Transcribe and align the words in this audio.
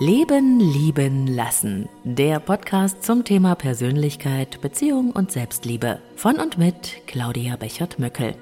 Leben, 0.00 0.60
Lieben, 0.60 1.26
Lassen. 1.26 1.88
Der 2.04 2.38
Podcast 2.38 3.02
zum 3.02 3.24
Thema 3.24 3.56
Persönlichkeit, 3.56 4.60
Beziehung 4.60 5.10
und 5.10 5.32
Selbstliebe. 5.32 5.98
Von 6.14 6.36
und 6.36 6.56
mit 6.56 7.04
Claudia 7.08 7.56
Bechert-Möckel. 7.56 8.36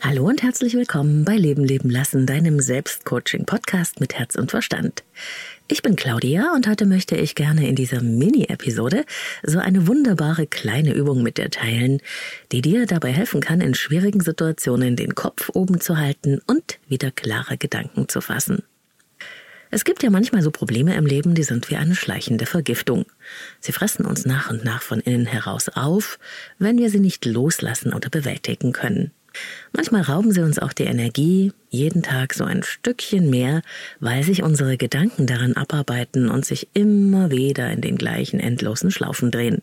Hallo 0.00 0.28
und 0.28 0.44
herzlich 0.44 0.74
willkommen 0.74 1.24
bei 1.24 1.36
Leben, 1.36 1.64
Leben, 1.64 1.90
Lassen, 1.90 2.26
deinem 2.26 2.60
Selbstcoaching-Podcast 2.60 3.98
mit 3.98 4.14
Herz 4.14 4.36
und 4.36 4.52
Verstand. 4.52 5.02
Ich 5.66 5.82
bin 5.82 5.96
Claudia 5.96 6.52
und 6.54 6.68
heute 6.68 6.86
möchte 6.86 7.16
ich 7.16 7.34
gerne 7.34 7.68
in 7.68 7.74
dieser 7.74 8.00
Mini-Episode 8.00 9.04
so 9.42 9.58
eine 9.58 9.88
wunderbare 9.88 10.46
kleine 10.46 10.94
Übung 10.94 11.24
mit 11.24 11.38
dir 11.38 11.50
teilen, 11.50 11.98
die 12.52 12.62
dir 12.62 12.86
dabei 12.86 13.10
helfen 13.10 13.40
kann, 13.40 13.60
in 13.60 13.74
schwierigen 13.74 14.20
Situationen 14.20 14.94
den 14.94 15.16
Kopf 15.16 15.50
oben 15.54 15.80
zu 15.80 15.96
halten 15.96 16.40
und 16.46 16.78
wieder 16.86 17.10
klare 17.10 17.58
Gedanken 17.58 18.08
zu 18.08 18.20
fassen. 18.20 18.62
Es 19.70 19.84
gibt 19.84 20.02
ja 20.02 20.10
manchmal 20.10 20.42
so 20.42 20.50
Probleme 20.50 20.94
im 20.94 21.06
Leben, 21.06 21.34
die 21.34 21.42
sind 21.42 21.70
wie 21.70 21.76
eine 21.76 21.94
schleichende 21.94 22.46
Vergiftung. 22.46 23.04
Sie 23.60 23.72
fressen 23.72 24.06
uns 24.06 24.24
nach 24.24 24.50
und 24.50 24.64
nach 24.64 24.82
von 24.82 25.00
innen 25.00 25.26
heraus 25.26 25.68
auf, 25.68 26.18
wenn 26.58 26.78
wir 26.78 26.90
sie 26.90 27.00
nicht 27.00 27.24
loslassen 27.24 27.92
oder 27.92 28.08
bewältigen 28.08 28.72
können. 28.72 29.10
Manchmal 29.72 30.02
rauben 30.02 30.32
sie 30.32 30.40
uns 30.40 30.58
auch 30.58 30.72
die 30.72 30.84
Energie, 30.84 31.52
jeden 31.68 32.02
Tag 32.02 32.32
so 32.32 32.44
ein 32.44 32.62
Stückchen 32.62 33.28
mehr, 33.28 33.62
weil 34.00 34.22
sich 34.22 34.42
unsere 34.42 34.76
Gedanken 34.76 35.26
daran 35.26 35.54
abarbeiten 35.54 36.30
und 36.30 36.46
sich 36.46 36.68
immer 36.72 37.30
wieder 37.30 37.70
in 37.70 37.80
den 37.80 37.98
gleichen 37.98 38.40
endlosen 38.40 38.90
Schlaufen 38.90 39.30
drehen. 39.30 39.60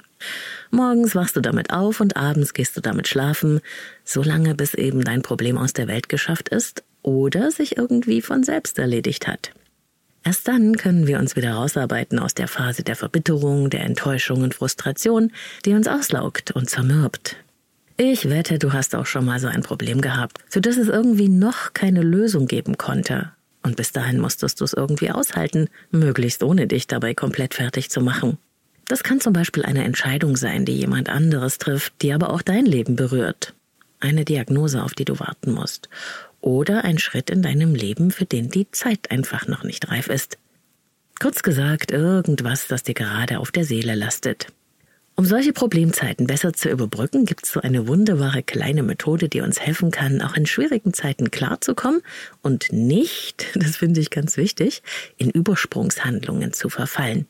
Morgens 0.70 1.16
wachst 1.16 1.35
du 1.35 1.41
damit 1.41 1.72
auf 1.72 2.02
und 2.02 2.18
abends 2.18 2.53
gehst 2.53 2.78
du 2.78 2.81
damit 2.81 3.08
schlafen, 3.08 3.62
solange 4.03 4.53
bis 4.56 4.74
eben 4.74 5.03
dein 5.03 5.22
Problem 5.22 5.58
aus 5.58 5.74
der 5.74 5.88
Welt 5.88 6.09
geschafft 6.09 6.50
ist 6.50 6.84
oder 7.02 7.52
sich 7.52 7.78
irgendwie 7.78 8.22
von 8.22 8.44
selbst 8.44 8.78
erledigt 8.78 9.28
hat. 9.28 9.52
Erst 10.25 10.47
dann 10.47 10.78
können 10.78 11.06
wir 11.06 11.19
uns 11.19 11.35
wieder 11.35 11.53
rausarbeiten 11.53 12.17
aus 12.17 12.34
der 12.34 12.47
Phase 12.47 12.84
der 12.84 12.95
Verbitterung, 12.95 13.69
der 13.69 13.81
Enttäuschung 13.81 14.41
und 14.41 14.53
Frustration, 14.53 15.31
die 15.66 15.73
uns 15.73 15.88
auslaugt 15.88 16.51
und 16.51 16.69
zermürbt. 16.69 17.35
Ich 17.97 18.29
wette, 18.29 18.57
du 18.57 18.72
hast 18.73 18.95
auch 18.95 19.06
schon 19.06 19.25
mal 19.25 19.39
so 19.39 19.47
ein 19.47 19.61
Problem 19.61 20.01
gehabt, 20.01 20.39
für 20.47 20.61
das 20.61 20.78
es 20.78 20.88
irgendwie 20.88 21.29
noch 21.29 21.73
keine 21.73 22.01
Lösung 22.01 22.47
geben 22.47 22.78
konnte. 22.78 23.31
Und 23.63 23.75
bis 23.75 23.91
dahin 23.91 24.19
musstest 24.19 24.61
du 24.61 24.66
es 24.66 24.73
irgendwie 24.73 25.11
aushalten, 25.11 25.67
möglichst 25.91 26.41
ohne 26.41 26.67
dich 26.67 26.88
dabei 26.88 27.13
komplett 27.13 27.53
fertig 27.53 27.90
zu 27.90 28.01
machen. 28.01 28.38
Das 28.88 29.03
kann 29.03 29.22
zum 29.22 29.34
Beispiel 29.34 29.63
eine 29.63 29.84
Entscheidung 29.84 30.35
sein, 30.38 30.66
die 30.66 30.75
jemand 30.75 31.09
anderes 31.09 31.57
trifft, 31.57 31.94
die 32.01 32.13
aber 32.13 32.31
auch 32.31 32.41
dein 32.41 32.66
Leben 32.66 32.95
berührt. 32.95 33.53
Eine 34.00 34.25
Diagnose, 34.25 34.84
auf 34.84 34.94
die 34.94 35.05
du 35.05 35.19
warten 35.19 35.51
musst 35.51 35.90
oder 36.44 36.84
ein 36.84 37.00
Schritt 37.00 37.30
in 37.30 37.42
deinem 37.42 37.74
Leben, 37.74 38.12
für 38.12 38.26
den 38.26 38.50
die 38.50 38.70
Zeit 38.72 39.12
einfach 39.12 39.48
noch 39.48 39.64
nicht 39.64 39.90
reif 39.90 40.08
ist. 40.08 40.38
Kurz 41.20 41.42
gesagt, 41.42 41.92
irgendwas, 41.92 42.68
das 42.68 42.84
dir 42.84 42.94
gerade 42.94 43.40
auf 43.40 43.52
der 43.52 43.64
Seele 43.64 43.96
lastet. 43.96 44.48
Um 45.16 45.26
solche 45.26 45.53
Problemzeiten 45.53 46.28
besser 46.28 46.53
zu 46.53 46.70
überbrücken, 46.70 47.26
gibt 47.26 47.46
es 47.46 47.52
so 47.52 47.62
eine 47.62 47.88
wunderbare 47.88 48.42
kleine 48.42 48.84
Methode, 48.84 49.30
die 49.30 49.42
uns 49.42 49.59
helfen 49.62 49.92
kann, 49.92 50.22
auch 50.22 50.36
in 50.36 50.46
schwierigen 50.46 50.92
Zeiten 50.92 51.32
klarzukommen 51.32 52.02
und 52.42 52.74
nicht, 52.74 53.46
das 53.56 53.78
finde 53.78 54.02
ich 54.02 54.09
ganz 54.09 54.38
wichtig, 54.38 54.82
in 55.18 55.30
Übersprungshandlungen 55.30 56.52
zu 56.52 56.70
verfallen. 56.70 57.28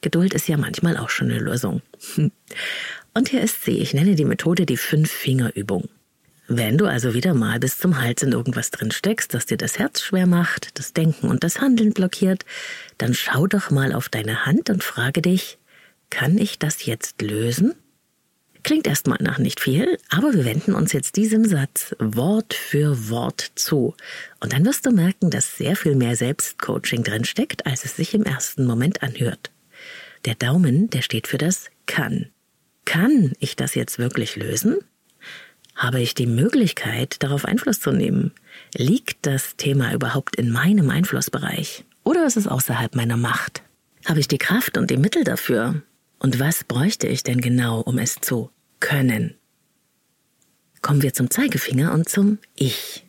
Geduld 0.00 0.32
ist 0.34 0.48
ja 0.48 0.56
manchmal 0.56 0.96
auch 0.96 1.10
schon 1.10 1.30
eine 1.30 1.40
Lösung. 1.40 1.82
Und 3.12 3.28
hier 3.28 3.42
ist 3.42 3.64
sie, 3.64 3.78
ich 3.80 3.92
nenne 3.92 4.14
die 4.14 4.24
Methode 4.24 4.64
die 4.64 4.78
Fünf-Finger-Übung. 4.78 5.90
Wenn 6.52 6.78
du 6.78 6.86
also 6.86 7.14
wieder 7.14 7.32
mal 7.32 7.60
bis 7.60 7.78
zum 7.78 8.02
Hals 8.02 8.24
in 8.24 8.32
irgendwas 8.32 8.72
drin 8.72 8.90
steckst, 8.90 9.34
das 9.34 9.46
dir 9.46 9.56
das 9.56 9.78
Herz 9.78 10.02
schwer 10.02 10.26
macht, 10.26 10.80
das 10.80 10.92
Denken 10.92 11.28
und 11.28 11.44
das 11.44 11.60
Handeln 11.60 11.92
blockiert, 11.92 12.44
dann 12.98 13.14
schau 13.14 13.46
doch 13.46 13.70
mal 13.70 13.92
auf 13.92 14.08
deine 14.08 14.46
Hand 14.46 14.68
und 14.68 14.82
frage 14.82 15.22
dich, 15.22 15.58
kann 16.10 16.38
ich 16.38 16.58
das 16.58 16.84
jetzt 16.84 17.22
lösen? 17.22 17.74
Klingt 18.64 18.88
erstmal 18.88 19.18
nach 19.20 19.38
nicht 19.38 19.60
viel, 19.60 19.96
aber 20.08 20.34
wir 20.34 20.44
wenden 20.44 20.74
uns 20.74 20.92
jetzt 20.92 21.14
diesem 21.14 21.44
Satz 21.44 21.94
Wort 22.00 22.52
für 22.52 23.08
Wort 23.08 23.52
zu. 23.54 23.94
Und 24.40 24.52
dann 24.52 24.64
wirst 24.64 24.84
du 24.84 24.90
merken, 24.90 25.30
dass 25.30 25.56
sehr 25.56 25.76
viel 25.76 25.94
mehr 25.94 26.16
Selbstcoaching 26.16 27.04
drin 27.04 27.24
steckt, 27.24 27.64
als 27.64 27.84
es 27.84 27.94
sich 27.94 28.12
im 28.12 28.24
ersten 28.24 28.66
Moment 28.66 29.04
anhört. 29.04 29.52
Der 30.24 30.34
Daumen, 30.34 30.90
der 30.90 31.02
steht 31.02 31.28
für 31.28 31.38
das 31.38 31.66
kann. 31.86 32.26
Kann 32.86 33.34
ich 33.38 33.54
das 33.54 33.76
jetzt 33.76 34.00
wirklich 34.00 34.34
lösen? 34.34 34.78
Habe 35.80 36.02
ich 36.02 36.12
die 36.12 36.26
Möglichkeit, 36.26 37.22
darauf 37.22 37.46
Einfluss 37.46 37.80
zu 37.80 37.90
nehmen? 37.90 38.32
Liegt 38.76 39.24
das 39.24 39.56
Thema 39.56 39.94
überhaupt 39.94 40.36
in 40.36 40.50
meinem 40.50 40.90
Einflussbereich? 40.90 41.86
Oder 42.04 42.26
ist 42.26 42.36
es 42.36 42.46
außerhalb 42.46 42.94
meiner 42.94 43.16
Macht? 43.16 43.62
Habe 44.04 44.20
ich 44.20 44.28
die 44.28 44.36
Kraft 44.36 44.76
und 44.76 44.90
die 44.90 44.98
Mittel 44.98 45.24
dafür? 45.24 45.80
Und 46.18 46.38
was 46.38 46.64
bräuchte 46.64 47.06
ich 47.06 47.22
denn 47.22 47.40
genau, 47.40 47.80
um 47.80 47.96
es 47.96 48.16
zu 48.16 48.50
können? 48.78 49.36
Kommen 50.82 51.00
wir 51.00 51.14
zum 51.14 51.30
Zeigefinger 51.30 51.94
und 51.94 52.10
zum 52.10 52.36
Ich. 52.56 53.06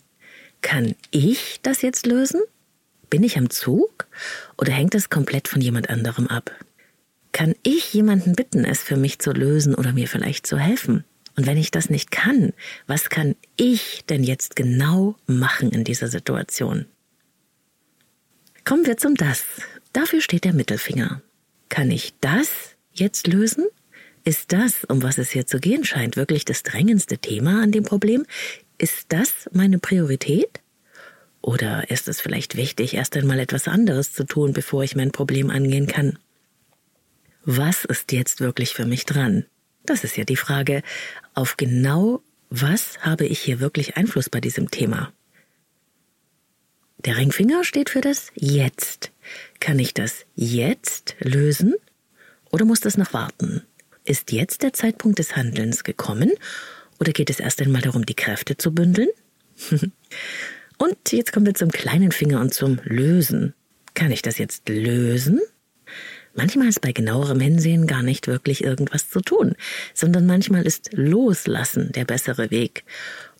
Kann 0.62 0.96
ich 1.12 1.60
das 1.64 1.82
jetzt 1.82 2.06
lösen? 2.06 2.40
Bin 3.10 3.24
ich 3.24 3.38
am 3.38 3.50
Zug? 3.50 4.08
Oder 4.58 4.72
hängt 4.72 4.96
es 4.96 5.10
komplett 5.10 5.50
von 5.50 5.60
jemand 5.60 5.90
anderem 5.90 6.28
ab? 6.28 6.52
Kann 7.34 7.54
ich 7.64 7.94
jemanden 7.94 8.32
bitten, 8.32 8.64
es 8.64 8.82
für 8.82 8.96
mich 8.96 9.20
zu 9.20 9.34
lösen 9.34 9.76
oder 9.76 9.92
mir 9.92 10.08
vielleicht 10.08 10.48
zu 10.48 10.58
helfen? 10.58 11.04
Und 11.36 11.46
wenn 11.46 11.58
ich 11.58 11.72
das 11.72 11.90
nicht 11.90 12.12
kann, 12.12 12.54
was 12.88 13.10
kann 13.10 13.36
ich 13.56 14.04
denn 14.10 14.24
jetzt 14.24 14.56
genau 14.56 15.16
machen 15.28 15.72
in 15.72 15.84
dieser 15.84 16.08
Situation? 16.08 16.86
Kommen 18.66 18.86
wir 18.86 18.98
zum 18.98 19.16
Das. 19.16 19.44
Dafür 19.94 20.22
steht 20.22 20.44
der 20.44 20.54
Mittelfinger. 20.54 21.22
Kann 21.70 21.90
ich 21.90 22.14
das 22.22 22.76
jetzt 22.94 23.28
lösen? 23.28 23.66
Ist 24.24 24.54
das, 24.54 24.84
um 24.86 25.02
was 25.02 25.18
es 25.18 25.32
hier 25.32 25.48
zu 25.48 25.60
gehen 25.60 25.84
scheint, 25.84 26.16
wirklich 26.16 26.46
das 26.46 26.64
drängendste 26.64 27.18
Thema 27.18 27.64
an 27.64 27.72
dem 27.72 27.84
Problem? 27.84 28.26
Ist 28.78 29.08
das 29.10 29.50
meine 29.52 29.80
Priorität? 29.80 30.62
Oder 31.42 31.90
ist 31.90 32.08
es 32.08 32.22
vielleicht 32.22 32.56
wichtig, 32.56 32.94
erst 32.94 33.18
einmal 33.18 33.40
etwas 33.40 33.68
anderes 33.68 34.14
zu 34.14 34.26
tun, 34.26 34.54
bevor 34.54 34.84
ich 34.84 34.96
mein 34.96 35.12
Problem 35.12 35.50
angehen 35.50 35.88
kann? 35.88 36.20
Was 37.44 37.86
ist 37.86 38.12
jetzt 38.12 38.42
wirklich 38.42 38.74
für 38.74 38.86
mich 38.86 39.06
dran? 39.06 39.46
Das 39.86 40.04
ist 40.04 40.18
ja 40.18 40.24
die 40.24 40.36
Frage, 40.36 40.84
auf 41.34 41.58
genau 41.58 42.22
was 42.50 43.00
habe 43.00 43.26
ich 43.26 43.40
hier 43.40 43.60
wirklich 43.60 43.98
Einfluss 43.98 44.30
bei 44.30 44.42
diesem 44.42 44.70
Thema? 44.70 45.14
Der 47.06 47.18
Ringfinger 47.18 47.64
steht 47.64 47.90
für 47.90 48.02
das 48.02 48.32
Jetzt. 48.36 49.12
Kann 49.60 49.80
ich 49.80 49.94
das 49.94 50.26
jetzt 50.36 51.16
lösen 51.20 51.74
oder 52.52 52.66
muss 52.66 52.80
das 52.80 52.98
noch 52.98 53.14
warten? 53.14 53.64
Ist 54.04 54.32
jetzt 54.32 54.62
der 54.64 54.74
Zeitpunkt 54.74 55.18
des 55.18 55.36
Handelns 55.36 55.84
gekommen 55.84 56.32
oder 57.00 57.12
geht 57.12 57.30
es 57.30 57.40
erst 57.40 57.62
einmal 57.62 57.82
darum, 57.82 58.06
die 58.06 58.16
Kräfte 58.16 58.58
zu 58.58 58.74
bündeln? 58.74 59.10
und 60.78 61.12
jetzt 61.12 61.32
kommen 61.32 61.46
wir 61.46 61.56
zum 61.56 61.72
kleinen 61.72 62.12
Finger 62.12 62.42
und 62.42 62.54
zum 62.54 62.80
Lösen. 62.84 63.54
Kann 63.94 64.12
ich 64.12 64.22
das 64.22 64.38
jetzt 64.38 64.70
lösen? 64.70 65.40
Manchmal 66.34 66.70
ist 66.70 66.82
bei 66.82 66.94
genauerem 66.94 67.40
Hinsehen 67.40 67.88
gar 67.88 68.04
nicht 68.04 68.28
wirklich 68.28 68.64
irgendwas 68.64 69.10
zu 69.10 69.22
tun, 69.22 69.56
sondern 69.94 70.26
manchmal 70.26 70.66
ist 70.66 70.90
Loslassen 70.94 71.92
der 71.92 72.06
bessere 72.06 72.52
Weg 72.52 72.84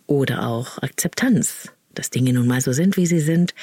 oder 0.08 0.48
auch 0.48 0.78
Akzeptanz, 0.80 1.72
dass 1.94 2.10
Dinge 2.10 2.34
nun 2.34 2.48
mal 2.48 2.62
so 2.62 2.74
sind, 2.74 2.98
wie 2.98 3.06
sie 3.06 3.22
sind, 3.22 3.54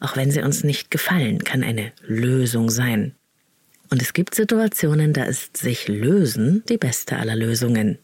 auch 0.00 0.16
wenn 0.16 0.30
sie 0.30 0.40
uns 0.40 0.64
nicht 0.64 0.90
gefallen, 0.90 1.44
kann 1.44 1.62
eine 1.62 1.92
Lösung 2.06 2.70
sein. 2.70 3.14
Und 3.90 4.02
es 4.02 4.12
gibt 4.12 4.34
Situationen, 4.34 5.12
da 5.12 5.24
ist 5.24 5.56
sich 5.56 5.88
lösen 5.88 6.62
die 6.68 6.78
beste 6.78 7.16
aller 7.16 7.36
Lösungen. 7.36 7.98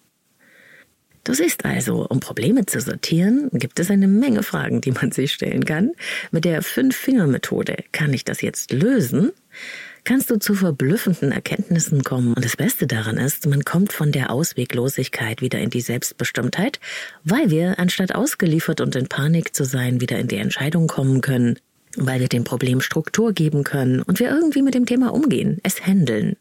Du 1.25 1.33
siehst 1.33 1.65
also, 1.65 2.07
um 2.07 2.21
Probleme 2.21 2.67
zu 2.67 2.81
sortieren, 2.81 3.49
gibt 3.55 3.81
es 3.81 3.91
eine 3.91 4.09
Menge 4.09 4.43
Fragen, 4.43 4.83
die 4.83 4.93
man 4.93 5.11
sich 5.11 5.33
stellen 5.33 5.65
kann. 5.65 5.93
Mit 6.31 6.45
der 6.45 6.61
Fünf-Finger-Methode 6.63 7.85
kann 7.93 8.13
ich 8.13 8.25
das 8.25 8.43
jetzt 8.43 8.73
lösen? 8.73 9.33
Kannst 10.05 10.31
du 10.31 10.39
zu 10.39 10.55
verblüffenden 10.55 11.33
Erkenntnissen 11.33 12.05
kommen. 12.05 12.35
Und 12.35 12.45
das 12.45 12.59
Beste 12.59 12.87
daran 12.87 13.17
ist, 13.17 13.47
man 13.47 13.65
kommt 13.65 13.95
von 13.95 14.13
der 14.13 14.31
Ausweglosigkeit 14.31 15.41
wieder 15.41 15.59
in 15.61 15.71
die 15.71 15.81
Selbstbestimmtheit, 15.81 16.79
weil 17.25 17.49
wir, 17.49 17.79
anstatt 17.79 18.15
ausgeliefert 18.15 18.83
und 18.83 18.95
in 18.97 19.09
Panik 19.09 19.55
zu 19.55 19.65
sein, 19.65 20.03
wieder 20.03 20.19
in 20.19 20.29
die 20.29 20.37
Entscheidung 20.37 20.89
kommen 20.89 21.23
können, 21.23 21.59
weil 21.97 22.21
wir 22.21 22.29
dem 22.29 22.45
Problem 22.45 22.83
Struktur 22.83 23.33
geben 23.33 23.65
können 23.65 24.03
und 24.03 24.19
wir 24.19 24.29
irgendwie 24.29 24.61
mit 24.61 24.75
dem 24.75 24.85
Thema 24.85 25.15
umgehen, 25.15 25.59
es 25.63 25.87
handeln. 25.87 26.37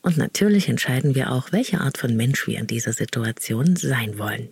Und 0.00 0.16
natürlich 0.16 0.68
entscheiden 0.68 1.14
wir 1.14 1.30
auch, 1.30 1.52
welche 1.52 1.80
Art 1.80 1.98
von 1.98 2.16
Mensch 2.16 2.48
wir 2.48 2.58
in 2.58 2.66
dieser 2.66 2.92
Situation 2.92 3.76
sein 3.76 4.18
wollen. 4.18 4.48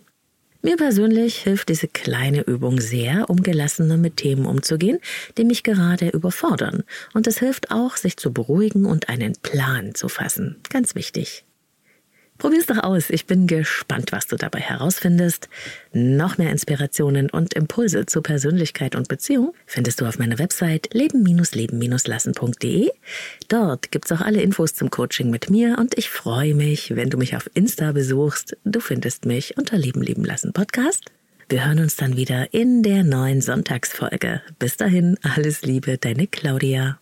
Mir 0.63 0.77
persönlich 0.77 1.37
hilft 1.37 1.69
diese 1.69 1.87
kleine 1.87 2.41
Übung 2.41 2.79
sehr, 2.79 3.31
um 3.31 3.41
gelassener 3.41 3.97
mit 3.97 4.17
Themen 4.17 4.45
umzugehen, 4.45 4.99
die 5.37 5.43
mich 5.43 5.63
gerade 5.63 6.09
überfordern. 6.09 6.83
Und 7.15 7.25
es 7.25 7.39
hilft 7.39 7.71
auch, 7.71 7.97
sich 7.97 8.17
zu 8.17 8.31
beruhigen 8.31 8.85
und 8.85 9.09
einen 9.09 9.33
Plan 9.41 9.95
zu 9.95 10.07
fassen. 10.07 10.57
Ganz 10.69 10.93
wichtig. 10.93 11.45
Probier's 12.41 12.65
doch 12.65 12.81
aus. 12.81 13.11
Ich 13.11 13.27
bin 13.27 13.45
gespannt, 13.45 14.11
was 14.11 14.25
du 14.25 14.35
dabei 14.35 14.61
herausfindest. 14.61 15.47
Noch 15.93 16.39
mehr 16.39 16.49
Inspirationen 16.49 17.29
und 17.29 17.53
Impulse 17.53 18.07
zu 18.07 18.23
Persönlichkeit 18.23 18.95
und 18.95 19.07
Beziehung 19.07 19.53
findest 19.67 20.01
du 20.01 20.07
auf 20.07 20.17
meiner 20.17 20.39
Website 20.39 20.91
leben-leben-lassen.de. 20.91 22.89
Dort 23.47 23.91
gibt's 23.91 24.11
auch 24.11 24.21
alle 24.21 24.41
Infos 24.41 24.73
zum 24.73 24.89
Coaching 24.89 25.29
mit 25.29 25.51
mir 25.51 25.77
und 25.77 25.95
ich 25.99 26.09
freue 26.09 26.55
mich, 26.55 26.95
wenn 26.95 27.11
du 27.11 27.19
mich 27.19 27.35
auf 27.35 27.47
Insta 27.53 27.91
besuchst. 27.91 28.57
Du 28.65 28.79
findest 28.79 29.27
mich 29.27 29.55
unter 29.59 29.77
Leben 29.77 30.01
leben 30.01 30.25
lassen 30.25 30.51
Podcast. 30.51 31.11
Wir 31.47 31.67
hören 31.67 31.77
uns 31.77 31.95
dann 31.95 32.17
wieder 32.17 32.55
in 32.55 32.81
der 32.81 33.03
neuen 33.03 33.41
Sonntagsfolge. 33.41 34.41
Bis 34.57 34.77
dahin, 34.77 35.19
alles 35.21 35.61
Liebe, 35.61 35.99
deine 35.99 36.25
Claudia. 36.25 37.00